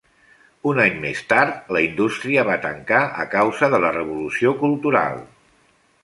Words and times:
Un 0.69 0.79
any 0.83 0.95
més 1.01 1.19
tard, 1.33 1.59
la 1.75 1.83
indústria 1.87 2.45
va 2.47 2.55
tancar 2.63 3.01
a 3.25 3.25
causa 3.33 3.69
de 3.75 3.81
la 3.83 3.91
Revolució 3.99 4.55
Cultural. 4.63 5.21